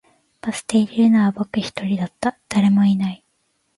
[0.41, 3.23] バス停にいるのは僕一人だった、誰もいない